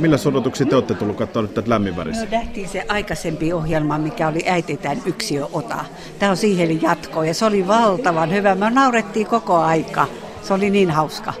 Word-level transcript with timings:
Millä 0.00 0.16
odotuksia 0.26 0.66
te 0.66 0.74
olette 0.74 0.94
tullut 0.94 1.16
katsoa 1.16 1.42
nyt 1.42 1.54
tätä 1.54 1.70
lämminväristä? 1.70 2.24
No 2.24 2.30
nähtiin 2.30 2.68
se 2.68 2.84
aikaisempi 2.88 3.52
ohjelma, 3.52 3.98
mikä 3.98 4.28
oli 4.28 4.40
Äititään 4.46 5.02
yksi 5.06 5.40
ota. 5.52 5.84
Tämä 6.18 6.30
on 6.30 6.36
siihen 6.36 6.82
jatko 6.82 7.22
ja 7.22 7.34
se 7.34 7.44
oli 7.44 7.66
valtavan 7.66 8.30
hyvä. 8.30 8.54
Me 8.54 8.70
naurettiin 8.70 9.26
koko 9.26 9.56
aika. 9.56 10.06
Se 10.42 10.54
oli 10.54 10.70
niin 10.70 10.90
hauska. 10.90 11.32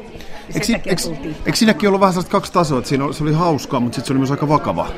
Eikö 0.54 1.56
siinäkin 1.56 1.88
ollut 1.88 2.00
vähän 2.00 2.12
sellaista 2.12 2.32
kaksi 2.32 2.52
tasoa, 2.52 2.78
että 2.78 2.88
siinä 2.88 3.04
oli, 3.04 3.14
se 3.14 3.22
oli 3.22 3.32
hauskaa, 3.32 3.80
mutta 3.80 3.96
sitten 3.96 4.06
se 4.06 4.12
oli 4.12 4.18
myös 4.18 4.30
aika 4.30 4.48
vakava? 4.48 4.88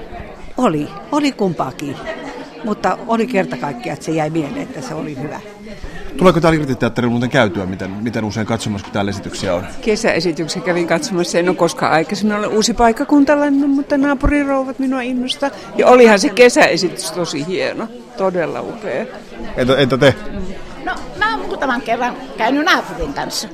Oli, 0.56 0.88
oli 1.12 1.32
kumpaakin. 1.32 1.96
Mutta 2.64 2.98
oli 3.06 3.26
kerta 3.26 3.56
kaikkiaan, 3.56 3.94
että 3.94 4.04
se 4.04 4.12
jäi 4.12 4.30
mieleen, 4.30 4.62
että 4.62 4.80
se 4.80 4.94
oli 4.94 5.16
hyvä. 5.22 5.40
Tuleeko 6.16 6.40
täällä 6.40 6.58
irtiteatterilla 6.58 7.10
muuten 7.10 7.30
käytyä, 7.30 7.66
miten, 7.66 7.90
miten 7.90 8.24
usein 8.24 8.46
katsomassa, 8.46 8.84
kun 8.84 8.92
täällä 8.92 9.10
esityksiä 9.10 9.54
on? 9.54 9.66
Kesäesityksen 9.80 10.62
kävin 10.62 10.86
katsomassa, 10.86 11.38
en 11.38 11.48
ole 11.48 11.56
koskaan 11.56 11.92
aikaisemmin 11.92 12.36
ollut 12.36 12.52
uusi 12.52 12.74
paikkakuntalainen, 12.74 13.70
mutta 13.70 13.98
naapurirouvat 13.98 14.78
minua 14.78 15.00
innosta. 15.00 15.50
Ja 15.76 15.86
olihan 15.86 16.18
se 16.18 16.28
kesäesitys 16.28 17.10
tosi 17.10 17.46
hieno, 17.46 17.88
todella 18.16 18.60
upea. 18.60 19.06
Entä, 19.56 19.76
entä 19.76 19.98
te? 19.98 20.14
No, 20.84 20.94
mä 21.18 21.36
oon 21.36 21.46
muutaman 21.46 21.82
kerran 21.82 22.16
käynyt 22.36 22.64
naapurin 22.64 23.14
kanssa. 23.14 23.48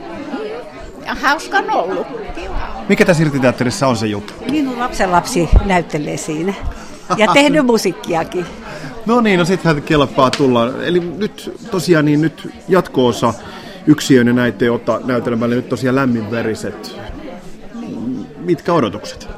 Ja 1.07 1.15
hauska 1.15 1.59
on 1.59 1.71
ollut. 1.71 2.07
Mikä 2.89 3.05
tässä 3.05 3.23
irtiteatterissa 3.23 3.87
on 3.87 3.97
se 3.97 4.07
juttu? 4.07 4.33
Minun 4.51 4.79
lapsenlapsi 4.79 5.49
näyttelee 5.65 6.17
siinä. 6.17 6.55
Ja 7.17 7.27
tehnyt 7.33 7.67
musiikkiakin. 7.67 8.47
No 9.09 9.21
niin, 9.21 9.39
no 9.39 9.45
sittenhän 9.45 9.83
kelpaa 9.83 10.31
tulla. 10.31 10.83
Eli 10.85 11.01
nyt 11.01 11.59
tosiaan 11.71 12.05
niin 12.05 12.21
nyt 12.21 12.55
jatko-osa 12.69 13.35
yksiöinen 13.87 14.37
näitä 14.37 14.73
ottaa 14.73 15.01
näytelmälle 15.05 15.55
nyt 15.55 15.69
tosiaan 15.69 15.95
lämminveriset. 15.95 16.97
Mitkä 18.37 18.73
odotukset? 18.73 19.29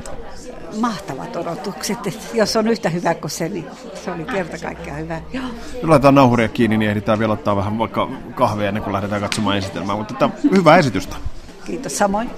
Mahtavat 0.81 1.36
odotukset. 1.36 2.06
että 2.06 2.20
Jos 2.34 2.56
on 2.56 2.69
yhtä 2.69 2.89
hyvä 2.89 3.14
kuin 3.14 3.31
se, 3.31 3.48
niin 3.48 3.67
se 4.05 4.11
oli 4.11 4.25
kerta 4.25 4.59
kaikkiaan 4.59 5.00
hyvä. 5.00 5.20
Joo. 5.33 5.44
Laitetaan 5.83 6.14
nauhuria 6.14 6.48
kiinni, 6.48 6.77
niin 6.77 6.91
ehditään 6.91 7.19
vielä 7.19 7.33
ottaa 7.33 7.56
vähän 7.56 7.78
vaikka 7.78 8.09
kahvia 8.34 8.69
ennen 8.69 8.83
kuin 8.83 8.92
lähdetään 8.92 9.20
katsomaan 9.20 9.59
esitelmää. 9.59 9.97
Mutta 9.97 10.14
että 10.14 10.31
hyvää 10.56 10.78
esitystä. 10.78 11.16
Kiitos 11.64 11.98
samoin. 11.98 12.31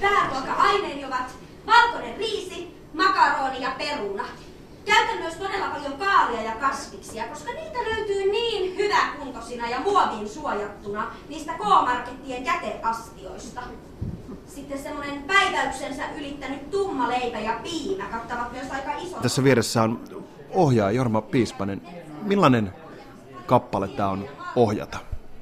Pääruoka-aineeni 0.00 1.04
ovat 1.04 1.34
valkoinen 1.66 2.16
riisi, 2.18 2.76
makaroni 2.94 3.62
ja 3.62 3.70
peruna. 3.78 4.24
Käytän 4.90 5.18
myös 5.18 5.34
todella 5.34 5.66
paljon 5.68 5.92
kaalia 5.92 6.42
ja 6.42 6.52
kasviksia, 6.52 7.24
koska 7.28 7.52
niitä 7.52 7.78
löytyy 7.78 8.32
niin 8.32 8.76
hyväkuntoisina 8.76 9.68
ja 9.68 9.80
muoviin 9.80 10.28
suojattuna 10.28 11.06
niistä 11.28 11.52
K-markettien 11.52 12.44
jäteastioista. 12.44 13.60
Sitten 14.46 14.78
semmonen 14.78 15.22
päiväyksensä 15.22 16.02
ylittänyt 16.18 16.70
tumma 16.70 17.08
leipä 17.08 17.38
ja 17.38 17.60
piimä 17.62 18.04
kattavat 18.04 18.52
myös 18.52 18.70
aika 18.70 18.92
iso. 18.94 19.16
Tässä 19.16 19.44
vieressä 19.44 19.82
on 19.82 20.00
ohjaaja 20.54 20.96
Jorma 20.96 21.20
Piispanen. 21.20 21.82
Millainen 22.22 22.72
kappale 23.46 23.88
tämä 23.88 24.08
on 24.08 24.28
ohjata? 24.56 24.98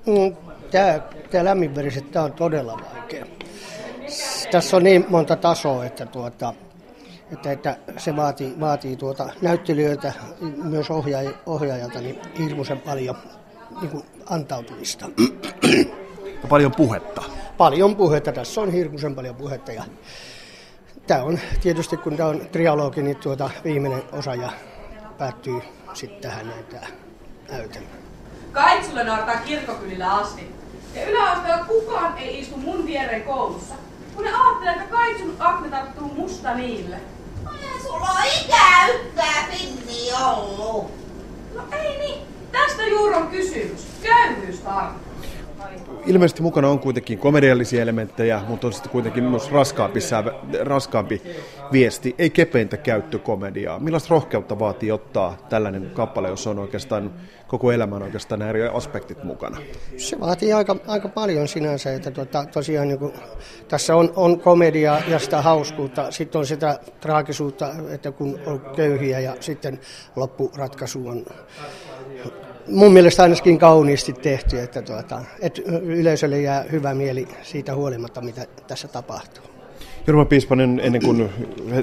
Mm, 0.07 0.37
Tämä, 0.71 1.01
tämä 1.31 1.45
lämminveriset, 1.45 2.11
tämä 2.11 2.25
on 2.25 2.33
todella 2.33 2.81
vaikea. 2.95 3.27
Tässä 4.51 4.77
on 4.77 4.83
niin 4.83 5.07
monta 5.09 5.37
tasoa, 5.37 5.85
että, 5.85 6.07
tuota, 6.07 6.55
että, 7.33 7.53
että 7.53 7.77
se 7.97 8.17
vaatii, 8.17 8.61
vaatii 8.61 8.97
tuota 8.97 9.29
näyttelijöiltä, 9.43 10.12
myös 10.62 10.91
ohjaaja, 10.91 11.31
ohjaajalta 11.47 12.01
niin 12.01 12.21
hirmuisen 12.39 12.81
paljon 12.81 13.17
niin 13.81 13.91
kuin 13.91 14.05
antautumista. 14.31 15.09
Ja 16.43 16.49
paljon 16.49 16.73
puhetta. 16.77 17.23
Paljon 17.56 17.97
puhetta, 17.97 18.33
tässä 18.33 18.61
on 18.61 18.73
hirmuisen 18.73 19.15
paljon 19.15 19.34
puhetta. 19.34 19.73
Ja 19.73 19.84
tämä 21.06 21.23
on 21.23 21.39
tietysti, 21.62 21.97
kun 21.97 22.17
tämä 22.17 22.29
on 22.29 22.41
trialogi, 22.53 23.03
niin 23.03 23.17
tuota 23.17 23.50
viimeinen 23.65 24.03
osa 24.12 24.34
ja 24.34 24.53
päättyy 25.19 25.60
sitten 25.95 26.21
tähän 26.21 26.47
näin 26.47 26.65
tämä 26.65 26.87
näytelmä. 27.50 27.89
Kaitsulle 28.53 29.05
naartaa 29.05 29.37
kirkkokylillä 29.37 30.15
asti. 30.15 30.55
Ja 30.95 31.10
yläasteella 31.10 31.65
kukaan 31.65 32.19
ei 32.19 32.41
istu 32.41 32.56
mun 32.56 32.87
viereen 32.87 33.22
koulussa. 33.22 33.75
Kun 34.15 34.25
ne 34.25 34.31
ajattelee, 34.31 34.72
että 34.72 34.91
Kaitsun 34.91 35.37
akne 35.39 35.71
tarttuu 35.71 36.15
musta 36.15 36.55
niille. 36.55 36.97
Sulla 37.88 38.10
on 38.10 38.25
ikäyttää 38.44 39.49
pinni 39.50 40.12
ollut. 40.25 40.91
No 41.54 41.62
ei 41.72 41.99
niin. 41.99 42.21
Tästä 42.53 42.87
juuri 42.87 43.15
on 43.15 43.28
kysymys. 43.28 43.87
Köyhyys 44.03 44.60
tarttuu. 44.60 45.08
Ilmeisesti 46.09 46.43
mukana 46.43 46.69
on 46.69 46.79
kuitenkin 46.79 47.19
komediallisia 47.19 47.83
elementtejä, 47.83 48.43
mutta 48.49 48.67
on 48.67 48.73
sitten 48.73 48.93
kuitenkin 48.93 49.25
myös 49.25 49.51
raskaampi, 49.51 50.01
sävä, 50.01 50.33
raskaampi 50.61 51.23
viesti, 51.73 52.15
ei 52.19 52.31
kepeintä 52.31 52.77
käyttökomediaa. 52.77 53.79
Millaista 53.79 54.09
rohkeutta 54.11 54.59
vaatii 54.59 54.93
ottaa 54.93 55.37
tällainen 55.49 55.91
kappale, 55.95 56.29
jossa 56.29 56.51
on 56.51 56.59
oikeastaan 56.59 57.15
koko 57.49 57.73
elämän 57.73 58.03
oikeastaan 58.03 58.43
eri 58.43 58.67
aspektit 58.67 59.25
mukana? 59.25 59.59
Se 59.97 60.21
vaatii 60.21 60.53
aika, 60.53 60.77
aika 60.87 61.09
paljon 61.09 61.49
sinänsä, 61.49 61.93
että 61.93 62.11
tuota, 62.11 62.45
tosiaan 62.53 62.89
niin 62.89 62.99
kuin, 62.99 63.13
tässä 63.69 63.97
on, 63.97 64.13
on 64.17 64.41
komedia 64.41 65.01
ja 65.09 65.19
sitä 65.19 65.43
hauskuutta, 65.43 66.11
sitten 66.11 66.39
on 66.39 66.47
sitä 66.47 66.79
traagisuutta, 67.01 67.75
että 67.91 68.13
kun 68.13 68.41
on 68.47 68.61
köyhiä 68.77 69.21
ja 69.21 69.37
sitten 69.41 69.81
loppuratkaisu 70.17 71.09
on 71.09 71.27
mun 72.69 72.93
mielestä 72.93 73.23
ainakin 73.23 73.59
kauniisti 73.59 74.12
tehty, 74.12 74.61
että, 74.61 74.83
tuota, 74.83 75.25
että 75.41 75.62
yleisölle 75.83 76.41
jää 76.41 76.65
hyvä 76.73 76.95
mieli 76.95 77.29
siitä 77.43 77.75
huolimatta, 77.75 78.21
mitä 78.21 78.47
tässä 78.67 78.89
tapahtuu. 78.89 79.45
Jorma 80.06 80.25
Piispanen, 80.25 80.81
ennen 80.83 81.03
kuin 81.05 81.31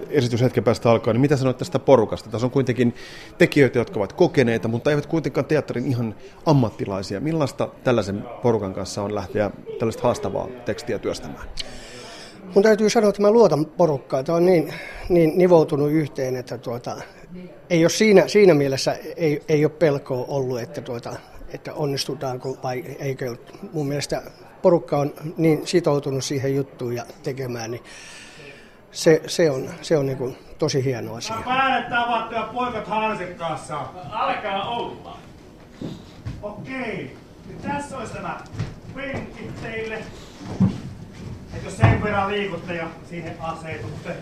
esitys 0.10 0.42
hetken 0.42 0.64
päästä 0.64 0.92
alkaa, 0.92 1.14
niin 1.14 1.22
mitä 1.22 1.38
sanoit 1.38 1.58
tästä 1.58 1.80
porukasta? 1.80 2.30
Tässä 2.30 2.48
on 2.48 2.52
kuitenkin 2.52 2.96
tekijöitä, 3.38 3.80
jotka 3.80 4.00
ovat 4.00 4.14
kokeneita, 4.14 4.68
mutta 4.68 4.90
eivät 4.90 5.06
kuitenkaan 5.06 5.46
teatterin 5.46 5.86
ihan 5.86 6.16
ammattilaisia. 6.46 7.20
Millaista 7.20 7.70
tällaisen 7.84 8.24
porukan 8.44 8.74
kanssa 8.74 9.04
on 9.04 9.16
lähteä 9.16 9.52
tällaista 9.80 10.04
haastavaa 10.04 10.48
tekstiä 10.66 11.00
työstämään? 11.00 11.48
Mun 12.54 12.64
täytyy 12.64 12.90
sanoa, 12.90 13.10
että 13.10 13.22
mä 13.22 13.32
luotan 13.32 13.66
porukkaan. 13.66 14.26
Tämä 14.26 14.36
on 14.36 14.46
niin, 14.46 14.74
niin 15.10 15.38
nivoutunut 15.38 15.92
yhteen, 15.92 16.36
että 16.36 16.58
tuota, 16.58 16.98
ei 17.70 17.84
ole 17.84 17.90
siinä, 17.90 18.28
siinä 18.28 18.54
mielessä 18.54 18.96
ei, 19.16 19.44
ei 19.50 19.66
ole 19.66 19.72
pelkoa 19.72 20.26
ollut, 20.28 20.60
että, 20.60 20.82
tuota, 20.82 21.16
että 21.50 21.74
onnistutaanko 21.74 22.58
vai 22.64 22.84
eikö. 23.00 23.36
Mun 23.74 23.88
mielestä 23.88 24.22
porukka 24.62 24.98
on 24.98 25.14
niin 25.38 25.68
sitoutunut 25.68 26.24
siihen 26.24 26.56
juttuun 26.56 26.96
ja 26.96 27.06
tekemään, 27.24 27.72
niin 27.72 27.84
se, 28.92 29.22
se 29.28 29.52
on, 29.52 29.70
se 29.82 29.98
on 29.98 30.06
niin 30.06 30.18
kuin 30.18 30.38
tosi 30.60 30.84
hieno 30.84 31.16
asia. 31.16 31.36
Päälle 31.46 31.90
tavattu 31.90 32.36
ja 32.36 32.50
poikat 32.54 32.88
hansikkaassa. 32.88 33.80
Alkaa 34.12 34.70
olla. 34.70 35.18
Okei. 36.42 37.18
Nyt 37.48 37.62
tässä 37.62 37.98
olisi 37.98 38.14
nämä 38.14 38.40
penkit 38.96 39.62
teille. 39.62 40.04
Et 41.56 41.64
jos 41.64 41.78
sen 41.78 42.04
verran 42.04 42.32
liikutte 42.32 42.74
ja 42.74 42.88
siihen 43.10 43.36
asetutte. 43.40 44.16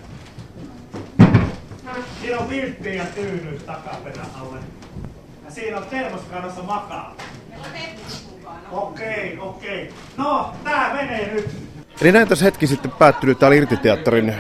Siinä 2.22 2.40
on 2.40 2.50
vilttiä 2.50 2.94
ja 2.94 3.06
tyynyt 3.16 3.66
takaperän 3.66 4.26
alle. 4.42 4.58
Ja 5.46 5.52
siinä 5.52 5.78
on 5.78 5.84
termoskannassa 5.90 6.64
makaa. 6.64 7.16
Okei, 8.72 9.38
okei. 9.40 9.94
No, 10.18 10.54
tää 10.64 10.94
menee 10.94 11.34
nyt. 11.34 11.50
Eli 12.02 12.12
näin 12.12 12.28
tässä 12.28 12.46
hetki 12.46 12.68
sitten 12.68 12.92
päättynyt 12.92 13.40
täällä 13.40 13.56
Irtiteatterin 13.56 14.36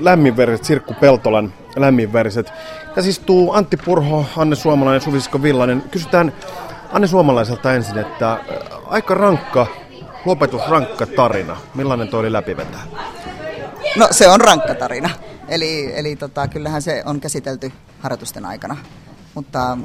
lämminveriset, 0.00 0.64
Sirkku 0.64 0.94
Peltolan 0.94 1.52
lämminveriset. 1.76 2.52
Tässä 2.94 3.10
istuu 3.10 3.52
Antti 3.52 3.76
Purho, 3.76 4.26
Anne 4.36 4.56
Suomalainen 4.56 4.96
ja 4.96 5.04
Suvisikko 5.04 5.42
Villainen. 5.42 5.82
Kysytään 5.90 6.32
Anne 6.92 7.06
Suomalaiselta 7.06 7.74
ensin, 7.74 7.98
että 7.98 8.32
äh, 8.32 8.38
aika 8.86 9.14
rankka, 9.14 9.66
lopetusrankka 10.28 11.06
tarina. 11.06 11.56
Millainen 11.74 12.08
toi 12.08 12.20
oli 12.20 12.32
läpivetää? 12.32 12.82
No 13.96 14.08
se 14.10 14.28
on 14.28 14.40
rankka 14.40 14.74
tarina. 14.74 15.10
Eli, 15.48 15.98
eli 15.98 16.16
tota, 16.16 16.48
kyllähän 16.48 16.82
se 16.82 17.02
on 17.06 17.20
käsitelty 17.20 17.72
harjoitusten 18.00 18.44
aikana. 18.44 18.76
Mutta 19.34 19.78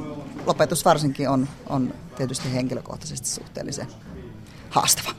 lopetus 0.46 0.86
varsinkin 0.86 1.30
on, 1.30 1.48
on 1.70 1.94
tietysti 2.18 2.54
henkilökohtaisesti 2.54 3.28
suhteellisen 3.28 3.88
haastava. 4.70 5.16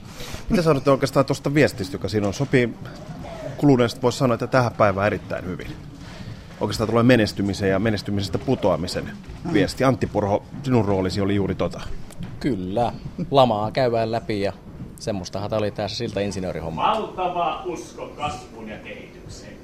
Mitä 0.49 0.63
sanotte 0.63 0.91
oikeastaan 0.91 1.27
tuosta 1.27 1.55
viestistä, 1.55 1.95
joka 1.95 2.09
siinä 2.09 2.27
on? 2.27 2.35
Sopii 2.35 2.75
kuluneesta 3.57 4.03
voisi 4.03 4.19
sanoa, 4.19 4.35
että 4.35 4.47
tähän 4.47 4.73
päivään 4.73 5.07
erittäin 5.07 5.45
hyvin. 5.45 5.77
Oikeastaan 6.61 6.89
tulee 6.89 7.03
menestymisen 7.03 7.71
ja 7.71 7.79
menestymisestä 7.79 8.39
putoamisen 8.39 9.11
viesti. 9.53 9.85
Antti 9.85 10.07
Purho, 10.07 10.45
sinun 10.63 10.85
roolisi 10.85 11.21
oli 11.21 11.35
juuri 11.35 11.55
tota. 11.55 11.81
Kyllä, 12.41 12.93
lamaa 13.31 13.71
käydään 13.71 14.13
läpi 14.13 14.41
ja 14.41 14.53
semmoistahan 15.05 15.51
tämä 15.51 15.59
oli 15.59 15.71
tässä 15.71 15.97
siltä 15.97 16.21
insinöörihomma. 16.21 16.83
Valtava 16.83 17.63
usko 17.65 18.07
kasvuun 18.07 18.69
ja 18.69 18.77
kehitykseen. 18.77 19.57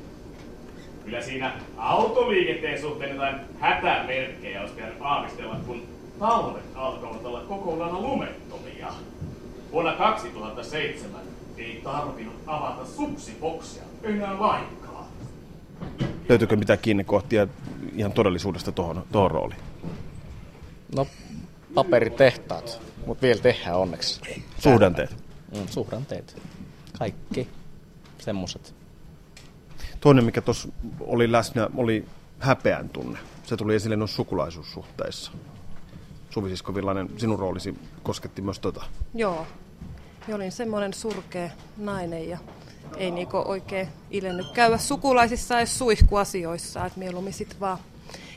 Kyllä 1.05 1.23
siinä 1.23 1.53
autoliikenteen 1.77 2.81
suhteen 2.81 3.11
jotain 3.11 3.37
hätämerkkejä 3.61 4.61
olisi 4.61 4.75
pitänyt 4.75 4.97
aavistella, 5.01 5.57
kun 5.67 5.83
talvet 6.19 6.65
alkavat 6.75 7.25
olla 7.25 7.41
koko 7.41 7.79
lailla 7.79 8.01
lumettomia. 8.01 8.87
Vuonna 9.73 9.93
2007 9.93 11.21
ei 11.59 11.81
tarvinnut 11.85 12.35
avata 12.47 12.87
supsiboksia 12.87 13.83
enää 14.03 14.41
lainkaan. 14.41 15.05
Löytyykö 16.29 16.57
mitään 16.57 16.79
kiinnekohtia 16.79 17.47
ihan 17.97 18.13
todellisuudesta 18.13 18.73
tuohon, 18.73 19.05
tuohon 19.13 19.31
rooliin? 19.31 19.61
No, 20.97 21.07
paperitehtaat, 21.75 22.81
mutta 23.07 23.23
vielä 23.23 23.41
tehdään 23.41 23.77
onneksi. 23.77 24.21
Suhdanteet. 24.59 25.30
Mm, 25.55 25.67
suhdanteet. 25.69 26.43
Kaikki 26.99 27.49
semmoset. 28.19 28.75
Toinen, 30.00 30.25
mikä 30.25 30.41
tuossa 30.41 30.69
oli 31.00 31.32
läsnä, 31.32 31.69
oli 31.76 32.05
häpeän 32.38 32.88
tunne. 32.88 33.19
Se 33.43 33.56
tuli 33.56 33.75
esille 33.75 33.97
noissa 33.97 34.17
sukulaisuussuhteissa. 34.17 35.32
Suvi 36.31 36.49
Sisko 36.49 36.75
Villainen, 36.75 37.08
sinun 37.17 37.38
roolisi 37.38 37.75
kosketti 38.02 38.43
myös 38.43 38.58
tota. 38.58 38.85
Joo. 39.14 39.47
Minä 40.26 40.37
olin 40.37 40.52
semmoinen 40.52 40.94
surkea 40.94 41.50
nainen 41.76 42.29
ja 42.29 42.38
ei 42.96 43.11
niinku 43.11 43.43
oikein 43.44 43.88
ilennyt 44.11 44.46
käydä 44.55 44.79
sukulaisissa 44.79 45.61
ja 45.61 45.67
suihkuasioissa, 45.67 46.87
että 46.87 46.99
mieluummin 46.99 47.32
sit 47.32 47.61
vaan 47.61 47.79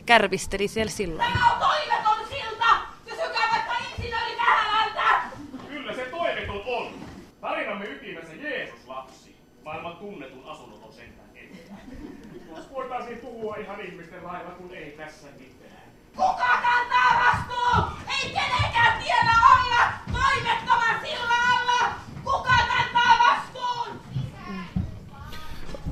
kärvisteli 0.06 0.68
siellä 0.68 0.92
silloin. 0.92 1.32
Tämä 1.34 1.54
on 1.54 1.60
toiveton 1.60 2.28
silta! 2.30 2.66
Kysykää 3.06 3.50
vaikka 3.52 3.74
insinööri 3.90 4.38
Vähälältä! 4.38 5.38
Kyllä 5.70 5.94
se 5.94 6.06
toiveton 6.12 6.62
on. 6.66 6.94
Tarinamme 7.42 7.86
ytimessä 7.86 8.34
Jeesus 8.34 8.88
lapsi. 8.88 9.36
Maailman 9.66 9.93
tunnetun 10.04 10.46
asunnoton 10.46 10.94
sentään 10.94 11.30
eteenpäin. 11.36 12.18
Jos 12.56 12.72
voitaisiin 12.72 13.18
puhua 13.18 13.56
ihan 13.56 13.82
ihmisten 13.82 14.24
lailla, 14.24 14.52
kun 14.52 14.74
ei 14.74 14.92
tässä 14.92 15.28
mitään. 15.40 15.82
Kuka 16.16 16.62
kantaa 16.64 17.24
vastuun? 17.26 17.98
Ei 18.10 18.30
kenenkään 18.30 19.04
tiellä 19.04 19.32
olla 19.54 19.94
toimettoman 20.12 21.02
sillan 21.02 21.60
alla! 21.60 21.96
Kuka 22.24 22.56
kantaa 22.58 23.14
vastuun? 23.28 24.02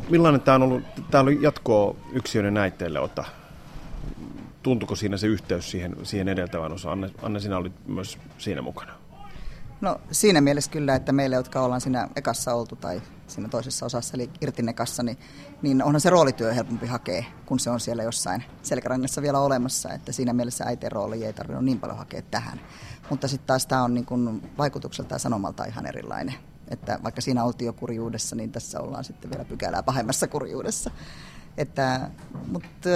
Millainen 0.10 0.42
tämä 0.42 0.56
on 0.56 0.63
ollut? 0.63 0.84
Tämä 1.12 1.22
oli 1.22 1.38
jatkoa 1.42 1.96
yksiöiden 2.12 2.54
näitteille 2.54 3.00
ota. 3.00 3.24
Tuntuko 4.63 4.96
siinä 4.96 5.18
se 5.18 5.28
yhteys 5.28 5.72
siihen, 5.72 5.96
siihen 6.04 6.28
edeltävään 6.28 6.72
osaan? 6.72 6.92
Anne, 6.92 7.12
Anne, 7.22 7.40
sinä 7.40 7.58
olit 7.58 7.88
myös 7.88 8.18
siinä 8.38 8.62
mukana. 8.62 8.94
No 9.81 10.01
siinä 10.12 10.42
mielessä 10.42 10.72
kyllä, 10.72 10.95
että 10.95 11.12
meille, 11.12 11.36
jotka 11.36 11.62
ollaan 11.62 11.81
siinä 11.81 12.07
ekassa 12.16 12.54
oltu 12.54 12.75
tai 12.75 13.01
siinä 13.28 13.50
toisessa 13.50 13.86
osassa, 13.86 14.18
eli 14.18 14.30
irtinekassa, 14.42 15.04
niin, 15.04 15.18
niin 15.62 15.83
onhan 15.83 16.01
se 16.01 16.10
roolityö 16.10 16.54
helpompi 16.54 16.88
hakea, 16.88 17.24
kun 17.45 17.60
se 17.60 17.69
on 17.69 17.80
siellä 17.80 18.04
jossain 18.04 18.44
selkärangassa 18.62 19.22
vielä 19.22 19.39
olemassa. 19.39 19.94
Että 19.94 20.12
siinä 20.12 20.33
mielessä 20.33 20.66
äiteen 20.66 20.92
rooli 20.92 21.25
ei 21.25 21.33
tarvinnut 21.33 21.66
niin 21.66 21.80
paljon 21.80 21.98
hakea 21.98 22.22
tähän. 22.22 22.62
Mutta 23.10 23.28
sitten 23.28 23.48
taas 23.48 23.66
tämä 23.66 23.83
on 23.83 23.94
niin 23.94 24.06
kuin 24.06 24.51
vaikutukselta 24.57 25.16
ja 25.16 25.19
sanomalta 25.19 25.66
ihan 25.66 25.86
erilainen. 25.86 26.36
Että 26.68 27.00
vaikka 27.04 27.22
siinä 27.22 27.44
oltiin 27.44 27.66
jo 27.66 27.74
kurjuudessa, 27.74 28.36
niin 28.36 28.51
tässä 28.51 28.80
ollaan 28.80 29.04
sitten 29.04 29.31
vielä 29.31 29.45
pykälää 29.45 29.84
pahemmassa 29.84 30.27
kurjuudessa. 30.27 30.92
Että, 31.57 32.12
mutta 32.48 32.89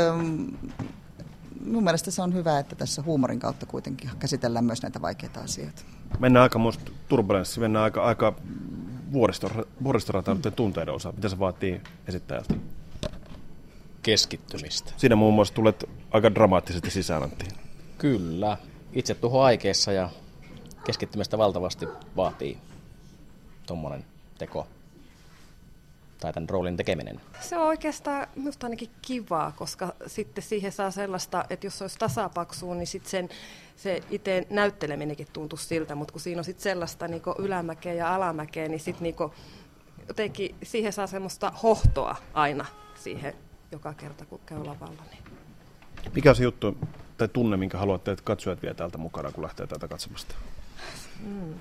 mun 1.66 1.84
mielestä 1.84 2.12
se 2.12 2.22
on 2.22 2.34
hyvä, 2.34 2.60
että 2.60 2.76
tässä 2.76 3.02
huumorin 3.02 3.40
kautta 3.40 3.66
kuitenkin 3.66 4.10
käsitellään 4.20 4.66
myös 4.66 4.82
näitä 4.82 5.02
vaikeita 5.02 5.40
asioita. 5.40 5.82
Mennään 6.20 6.44
aika 6.44 6.60
muista 6.60 6.92
turbulenssi, 7.08 7.60
mennään 7.60 7.84
aika, 7.84 8.04
aika 8.04 8.36
vuoristorataan 9.84 10.42
tunteiden 10.56 10.94
osa. 10.94 11.12
Mitä 11.12 11.30
se 11.30 11.40
vaatii 11.40 11.82
esittäjältä? 12.08 12.54
Keskittymistä. 14.04 14.94
Siinä 14.98 15.16
muun 15.16 15.34
muassa 15.34 15.54
tulet 15.54 15.90
aika 16.12 16.36
dramaattisesti 16.36 16.92
sisään, 16.92 17.24
Antti. 17.24 17.46
Kyllä. 17.98 18.58
Itse 18.94 19.16
tuho 19.16 19.42
aikeessa 19.42 19.92
ja 19.92 20.10
keskittymistä 20.86 21.38
valtavasti 21.38 21.88
vaatii 22.16 22.58
tuommoinen 23.68 24.06
teko 24.38 24.68
tai 26.26 26.34
tämän 26.34 26.50
roolin 26.50 26.78
tekeminen? 26.78 27.22
Se 27.42 27.58
on 27.58 27.68
oikeastaan 27.68 28.28
minusta 28.36 28.66
ainakin 28.68 28.90
kivaa, 29.02 29.52
koska 29.52 29.94
sitten 30.08 30.44
siihen 30.44 30.72
saa 30.72 30.92
sellaista, 30.92 31.46
että 31.50 31.68
jos 31.68 31.78
se 31.78 31.84
olisi 31.84 32.00
tasapaksua, 32.00 32.76
niin 32.76 32.88
sitten 32.88 33.12
sen, 33.12 33.30
se 33.76 34.02
itse 34.10 34.48
näytteleminenkin 34.50 35.28
tuntuu 35.34 35.58
siltä, 35.58 35.96
mutta 35.96 36.12
kun 36.12 36.22
siinä 36.22 36.40
on 36.40 36.44
sitten 36.44 36.64
sellaista 36.64 37.08
niin 37.08 37.22
ylämäkeä 37.40 37.94
ja 37.94 38.16
alamäkeä, 38.16 38.68
niin 38.68 38.80
sitten 38.80 39.04
niin 39.04 39.32
jotenkin 40.08 40.56
siihen 40.64 40.94
saa 40.94 41.08
semmoista 41.08 41.52
hohtoa 41.64 42.16
aina 42.34 42.66
siihen 42.96 43.34
joka 43.72 43.94
kerta, 43.94 44.26
kun 44.26 44.40
käy 44.46 44.60
lavalla. 44.60 45.04
Niin. 45.12 45.24
Mikä 46.16 46.30
on 46.30 46.36
se 46.36 46.44
juttu 46.44 46.78
tai 47.18 47.28
tunne, 47.28 47.58
minkä 47.58 47.78
haluatte, 47.78 48.12
että 48.12 48.24
katsojat 48.26 48.62
vie 48.62 48.74
täältä 48.74 48.98
mukana, 48.98 49.32
kun 49.32 49.44
lähtee 49.44 49.68
täältä 49.68 49.88
katsomasta? 49.88 50.36
Mm. 51.20 51.54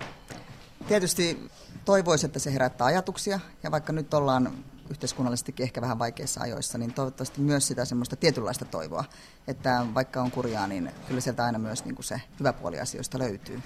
Tietysti 0.88 1.50
toivoisin, 1.84 2.26
että 2.26 2.38
se 2.38 2.52
herättää 2.52 2.86
ajatuksia, 2.86 3.40
ja 3.62 3.70
vaikka 3.70 3.92
nyt 3.92 4.14
ollaan 4.14 4.64
yhteiskunnallisestikin 4.90 5.64
ehkä 5.64 5.80
vähän 5.80 5.98
vaikeissa 5.98 6.40
ajoissa, 6.40 6.78
niin 6.78 6.94
toivottavasti 6.94 7.40
myös 7.40 7.66
sitä 7.66 7.84
semmoista 7.84 8.16
tietynlaista 8.16 8.64
toivoa, 8.64 9.04
että 9.46 9.86
vaikka 9.94 10.22
on 10.22 10.30
kurjaa, 10.30 10.66
niin 10.66 10.90
kyllä 11.08 11.20
sieltä 11.20 11.44
aina 11.44 11.58
myös 11.58 11.84
niin 11.84 11.94
kuin 11.94 12.04
se 12.04 12.20
hyvä 12.40 12.52
puoli 12.52 12.80
asioista 12.80 13.18
löytyy. 13.18 13.62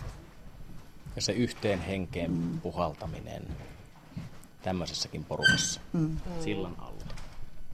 Ja 1.16 1.22
se 1.22 1.32
yhteen 1.32 1.80
henkeen 1.80 2.30
mm. 2.30 2.60
puhaltaminen 2.60 3.42
tämmöisessäkin 4.62 5.24
porukassa, 5.24 5.80
mm. 5.92 6.16
sillan 6.44 6.76
alla. 6.78 6.98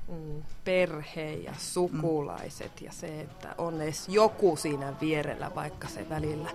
Mm, 0.08 0.42
perhe 0.64 1.32
ja 1.32 1.54
sukulaiset 1.58 2.80
mm. 2.80 2.86
ja 2.86 2.92
se, 2.92 3.20
että 3.20 3.54
on 3.58 3.80
edes 3.82 4.08
joku 4.08 4.56
siinä 4.56 4.92
vierellä, 5.00 5.54
vaikka 5.54 5.88
se 5.88 6.08
välillä 6.08 6.50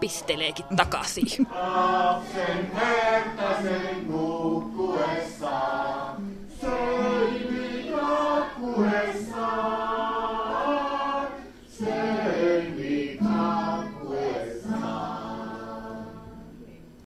pisteleekin 0.00 0.64
takaisin. 0.76 1.46